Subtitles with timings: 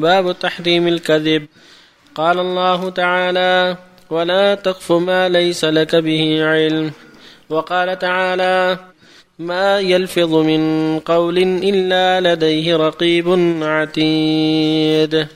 [0.00, 1.46] باب تحريم الكذب.
[2.14, 3.76] قال الله تعالى
[4.10, 6.92] ولا تقف ما ليس لك به علم
[7.48, 8.78] وقال تعالى
[9.38, 10.62] ما يلفظ من
[10.98, 13.28] قول إلا لديه رقيب
[13.62, 15.26] عتيد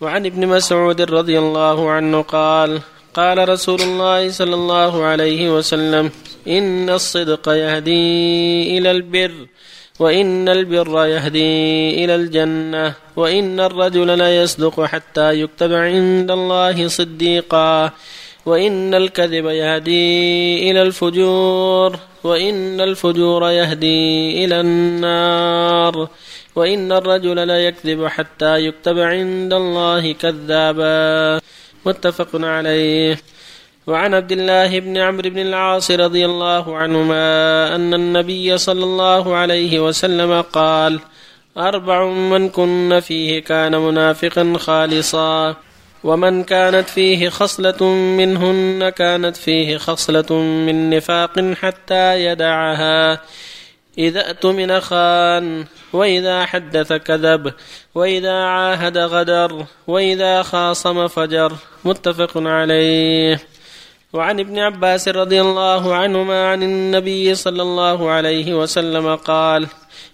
[0.00, 2.80] وعن ابن مسعود رضي الله عنه قال
[3.14, 6.10] قال رسول الله صلى الله عليه وسلم
[6.48, 9.32] إن الصدق يهدي إلى البر
[10.00, 17.90] وإن البر يهدي إلى الجنة وإن الرجل ليصدق حتى يكتب عند الله صديقا
[18.46, 26.08] وإن الكذب يهدي إلى الفجور وإن الفجور يهدي إلى النار
[26.56, 31.40] وإن الرجل لا يكذب حتى يكتب عند الله كذابا.
[31.86, 33.18] متفق عليه.
[33.86, 39.80] وعن عبد الله بن عمرو بن العاص رضي الله عنهما أن النبي صلى الله عليه
[39.80, 41.00] وسلم قال
[41.58, 45.56] أربع من كن فيه كان منافقا خالصا
[46.04, 47.84] ومن كانت فيه خصلة
[48.18, 53.20] منهن كانت فيه خصلة من نفاق حتى يدعها.
[53.98, 57.52] إذا اؤتمن خان وإذا حدث كذب
[57.94, 61.52] وإذا عاهد غدر وإذا خاصم فجر.
[61.84, 63.49] متفق عليه.
[64.12, 69.66] وعن ابن عباس رضي الله عنهما عن النبي صلى الله عليه وسلم قال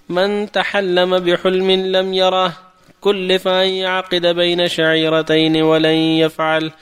[0.08, 2.53] من تحلم بحلم لم يره
[3.00, 6.72] كلف أن يعقد بين شعيرتين ولن يفعل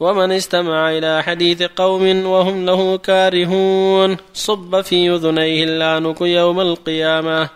[0.00, 7.48] ومن استمع إلى حديث قوم وهم له كارهون صب في أذنيه اللعنك يوم القيامة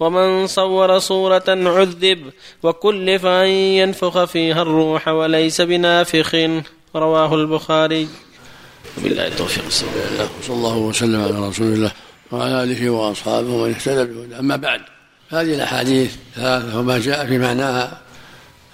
[0.00, 2.30] ومن صور صورة عذب
[2.62, 6.34] وكلف أن ينفخ فيها الروح وليس بنافخ.
[6.96, 8.08] رواه البخاري.
[8.98, 9.64] وبالله التوفيق
[10.14, 11.92] الله وصلى الله وسلم على رسول الله
[12.32, 14.38] وعلى آله وأصحابه ومن اهتدى بهداه.
[14.38, 14.80] أما بعد
[15.30, 18.00] هذه الأحاديث ثلاثة وما جاء في معناها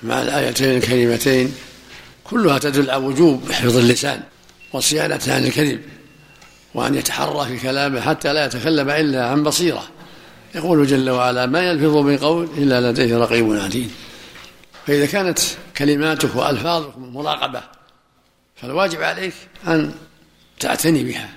[0.03, 1.55] مع الآيتين الكريمتين
[2.25, 4.21] كلها تدل على وجوب حفظ اللسان
[4.73, 5.81] والصيانه عن الكذب
[6.75, 9.89] وأن يتحرى في كلامه حتى لا يتكلم إلا عن بصيرة.
[10.55, 13.91] يقول جل وعلا ما يلفظ من قول إلا لديه رقيب عتيد.
[14.87, 15.39] فإذا كانت
[15.77, 17.78] كلماتك والفاظك مراقبة
[18.63, 19.35] فالواجب عليك
[19.67, 19.95] أن
[20.61, 21.29] تعتني بها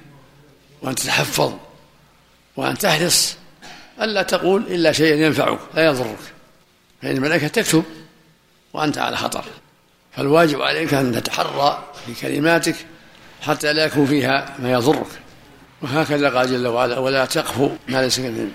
[0.82, 1.54] وأن تتحفظ
[2.58, 3.36] وأن تحرص
[4.02, 6.18] ألا تقول إلا شيئا ينفعك لا يضرك.
[7.02, 7.84] فإن الملائكة تكتب
[8.74, 9.46] وأنت على خطر.
[10.12, 12.76] فالواجب عليك أن تتحرى في كلماتك
[13.42, 15.08] حتى لا يكون فيها ما يضرك.
[15.82, 18.52] وهكذا قال جل وعلا ولا تقف ما ليس في علم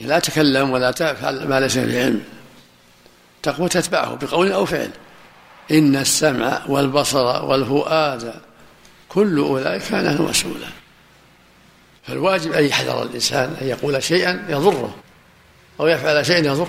[0.00, 2.24] لا تكلم ولا تفعل ما ليس في علم
[3.42, 4.90] تقوى تتبعه بقول أو فعل.
[5.70, 8.34] إن السمع والبصر والفؤاد
[9.08, 10.66] كل أولئك كان عنه مسؤولا.
[12.02, 14.94] فالواجب أن يحذر الإنسان أن يقول شيئا يضره
[15.80, 16.68] أو يفعل شيئا يضره.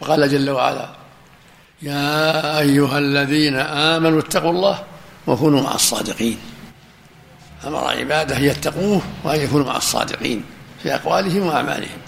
[0.00, 0.88] وقال جل وعلا
[1.82, 4.84] يا أيها الذين آمنوا اتقوا الله
[5.26, 6.38] وكونوا مع الصادقين.
[7.66, 10.44] أمر عباده أن يتقوه وأن يكونوا مع الصادقين
[10.82, 11.98] في أقوالهم وأعمالهم.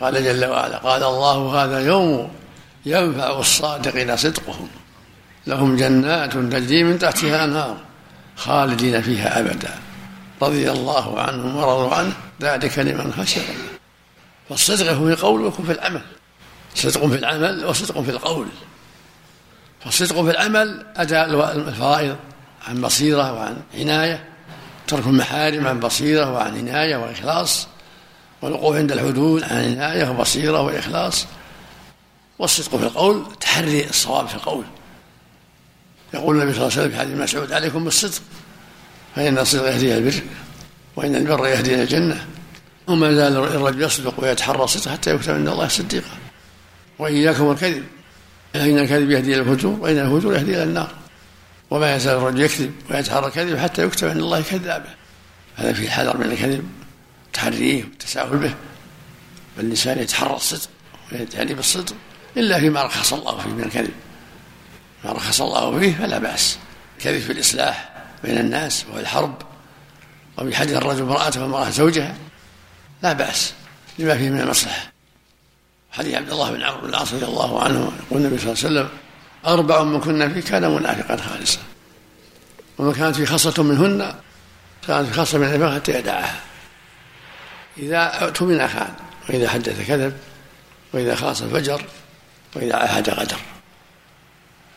[0.00, 2.30] قال جل وعلا قال الله هذا يوم
[2.86, 4.68] ينفع الصادقين صدقهم.
[5.46, 7.76] لهم جنات تجري من تحتها أنهار
[8.36, 9.74] خالدين فيها أبدا.
[10.42, 12.12] رضي الله عنهم ورضوا عنه.
[12.42, 13.54] ذلك لمن خشي الله
[14.48, 16.02] فالصدق هو في القول ويكون في العمل.
[16.74, 18.46] صدق في العمل وصدق في القول.
[19.84, 21.24] فالصدق في العمل أداء
[21.56, 22.16] الفرائض
[22.68, 24.24] عن بصيرة وعن عناية
[24.86, 27.68] ترك المحارم عن بصيرة وعن عناية وإخلاص
[28.42, 31.26] والوقوف عند الحدود عن عناية وبصيرة وإخلاص.
[32.38, 34.64] والصدق في القول تحري الصواب في القول.
[36.14, 38.22] يقول النبي صلى الله عليه وسلم في حديث مسعود عليكم بالصدق
[39.16, 40.14] فإن الصدق يهدي البر
[40.96, 42.26] وإن البر يهدي إلى الجنة.
[42.86, 46.16] وما زال الرجل يصدق ويتحرى الصدق حتى يكتب عند الله صديقا.
[46.98, 47.84] وإياكم الكذب
[48.54, 50.94] فإن الكذب يهدي إلى الفجور وإن الفجور يهدي إلى النار.
[51.70, 54.94] وما يزال الرجل يكذب ويتحرى الكذب حتى يكتب عند الله كذابا
[55.56, 56.64] هذا فيه الحذر من الكذب
[57.32, 58.54] تحريه والتساهل به.
[59.56, 60.68] فالإنسان يتحرى الصدق
[61.12, 61.94] ويعني بالصدق
[62.36, 63.92] إلا فيما رخص الله فيه من الكذب.
[65.04, 66.58] ما رخص الله فيه فلا بأس.
[67.00, 67.90] كذب في الإصلاح
[68.24, 69.34] بين الناس وفي الحرب؟
[70.38, 72.16] وفي حديث الرجل امرأته وامرأة زوجها؟
[73.02, 73.52] لا بأس
[73.98, 74.92] لما فيه من المصلحة.
[75.92, 78.80] حديث عبد الله بن عمرو بن العاص رضي الله عنه يقول النبي صلى الله عليه
[78.80, 78.88] وسلم
[79.46, 81.60] أربع من كنا فيه كان منافقا خالصا.
[82.78, 84.14] ومن كانت في خصلة منهن
[84.86, 86.40] كانت في خصلة من حتى يدعها.
[87.78, 88.94] إذا اؤتمن خان
[89.28, 90.16] وإذا حدث كذب
[90.92, 91.84] وإذا خاص فجر
[92.56, 93.38] وإذا عاهد غدر.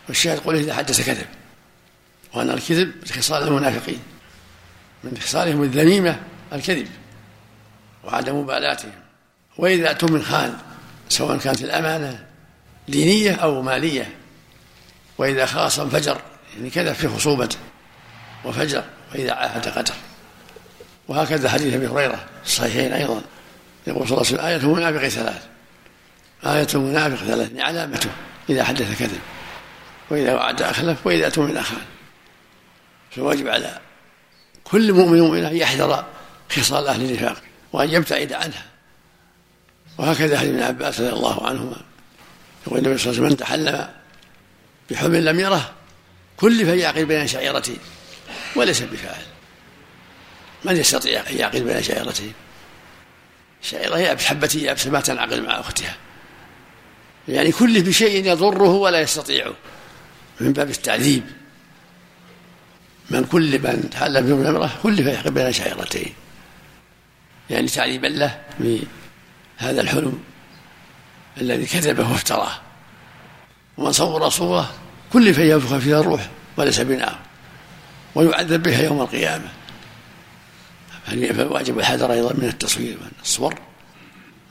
[0.08, 1.28] والشاهد قوله إذا حدث كذب
[2.34, 4.00] وأن الكذب من خصال المنافقين
[5.04, 6.20] من خصالهم الذميمة
[6.54, 6.88] الكذب
[8.04, 8.92] وعدم مبالاتهم.
[9.58, 10.58] وإذا أتوا من خان
[11.10, 12.26] سواء كانت الأمانة
[12.88, 14.16] دينية أو مالية
[15.18, 16.22] وإذا خاصم فجر
[16.58, 17.58] يعني كذا في خصومته
[18.46, 19.94] وفجر وإذا عاهد قدر
[21.08, 23.22] وهكذا حديث أبي هريرة الصحيحين أيضا.
[23.88, 25.42] يقول صلى الله عليه وسلم آية المنافق ثلاث.
[26.46, 28.10] آية المنافق ثلاث يعني علامته
[28.50, 29.20] إذا حدث كذب.
[30.10, 31.86] وإذا وعد أخلف وإذا أتمن أخان.
[33.12, 33.80] فالواجب على
[34.64, 36.06] كل مؤمن مؤمن أن يحذر
[36.52, 37.42] خصال أهل النفاق
[37.74, 38.66] وأن يبتعد عنها.
[39.98, 41.82] وهكذا حديث ابن عباس رضي الله عنهما.
[42.68, 43.90] يقول النبي صلى الله عليه وسلم من تحلم
[44.92, 45.74] بحلم لم يره
[46.38, 47.80] كلف يعقل بين شعيرتين
[48.56, 49.24] وليس بفاعل.
[50.64, 52.34] من يستطيع أن يعقل بين شعيرتين
[53.62, 55.96] شعيرة يابس حبة يابس ما تنعقل مع أختها.
[57.28, 59.54] يعني كله بشيء يضره ولا يستطيعه.
[60.40, 61.24] من باب التعذيب.
[63.10, 66.14] من كل من تحلم بحلم امراه كلف يعقل بين شعيرتين.
[67.50, 70.24] يعني تعذيبا له بهذا الحلم
[71.42, 72.62] الذي كذبه وافتراه.
[73.78, 74.74] ومن صور صورة
[75.14, 77.20] كل في ينفخ فيها الروح وليس بنار.
[78.16, 79.50] ويعذب بها يوم القيامة.
[81.06, 83.60] فالواجب الحذر أيضا من التصوير الصور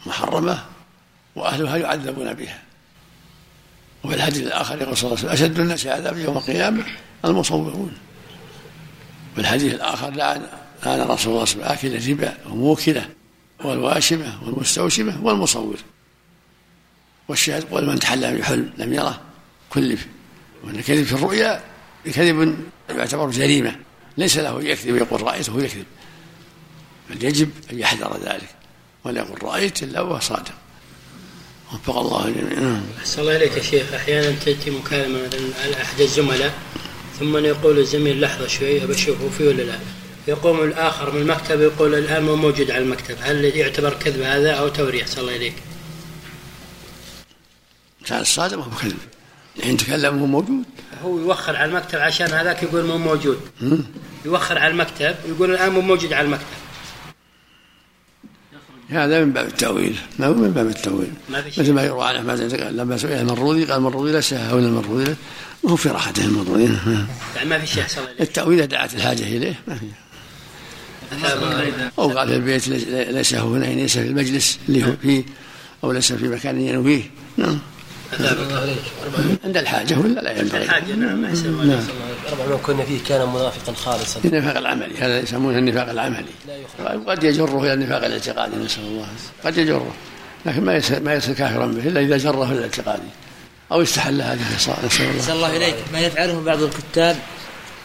[0.06, 0.64] محرمة
[1.34, 2.62] وأهلها يعذبون بها.
[4.04, 6.84] وفي الحديث الآخر يقول صلى الله عليه وسلم أشد الناس عذابا يوم القيامة
[7.24, 7.92] المصورون
[9.34, 10.42] في الحديث الآخر لعن
[10.86, 13.08] لعن رسول الله صلى الله عليه وسلم آكل الربا وموكلة
[13.64, 15.76] والواشمة والمستوشمة والمصور.
[17.28, 19.20] والشاهد قول من تحلم بحلم لم يره.
[19.70, 20.06] كلف
[20.64, 21.60] وأن الكذب في الرؤيا
[22.04, 22.58] كذب
[22.90, 23.76] يعتبر جريمة.
[24.18, 25.86] ليس له يكذب يقول رأيته يكذب.
[27.10, 28.48] بل يجب أن يحذر ذلك.
[29.04, 30.54] ولا يقول رأيت إلا وهو صادق.
[31.72, 32.82] وفق الله جميعا.
[32.98, 33.94] أحسن الله إليك يا شيخ.
[33.94, 36.54] أحيانا تأتي مكالمة مثلا أحد الزملاء
[37.18, 39.78] ثم يقول الزميل لحظة شوي أبى أشوفه فيه ولا لا.
[40.28, 44.68] يقوم الآخر من المكتب يقول الآن مو موجود على المكتب هل يعتبر كذب هذا أو
[44.68, 45.54] تورية أحسن الله إليك.
[48.06, 48.98] كان الصادق وهو كذب.
[49.62, 50.64] حين تكلم وهو موجود؟
[51.04, 53.40] هو يوخر على المكتب عشان هذاك يقول مو موجود.
[54.24, 56.61] يوخر على المكتب يقول الآن مو موجود على المكتب.
[58.92, 59.96] هذا من باب التأويل.
[60.18, 62.34] ما هو من باب التأويل؟ مثل ما يروى عنه
[62.70, 65.14] لما سئل المروذي قال المروذي ليس هون المروذي
[65.64, 66.78] ما هو في راحته المروذي
[67.36, 67.84] يعني ما في شيء
[68.20, 69.86] التأويل دعت الحاجة إليه ما في.
[71.98, 75.24] أو قال في البيت ليس هنا ليس في المجلس اللي هو فيه
[75.84, 77.02] أو ليس في مكان ينويه.
[77.36, 77.58] نعم.
[79.44, 81.80] عند الحاجة ولا لا ينبغي؟ الحاجة نعم أحسن
[82.32, 84.20] نعم ربما كنا فيه كان منافقا خالصا.
[84.24, 86.32] النفاق العملي هذا يسمونه النفاق العملي.
[87.06, 89.08] قد يجره إلى النفاق الاعتقادي نسأل الله.
[89.44, 89.94] قد يجره
[90.46, 93.08] لكن ما يصير ما يصير كافرا به إلا إذا جره الاعتقادي.
[93.72, 95.18] أو استحل هذه الخصال نسأل الله.
[95.18, 95.74] نسأل الله إليك.
[95.92, 97.16] ما يفعله بعض الكتاب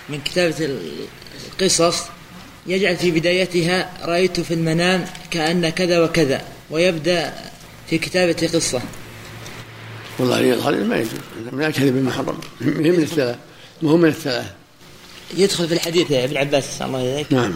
[0.09, 0.77] من كتابة
[1.61, 2.03] القصص
[2.67, 7.33] يجعل في بدايتها رأيت في المنام كأن كذا وكذا ويبدأ
[7.89, 8.81] في كتابة قصة.
[10.19, 11.11] والله يظهر ما يجوز.
[11.51, 13.35] من الكذب المحرم من الثلاث
[13.81, 14.51] مهم من الثلاث
[15.37, 17.53] يدخل في الحديث يا ابن عباس الله إليك نعم.